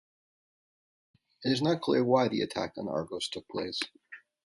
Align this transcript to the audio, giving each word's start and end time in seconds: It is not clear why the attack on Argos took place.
It 1.45 1.51
is 1.51 1.61
not 1.61 1.81
clear 1.81 2.03
why 2.03 2.27
the 2.27 2.41
attack 2.41 2.73
on 2.79 2.87
Argos 2.87 3.29
took 3.29 3.47
place. 3.47 3.79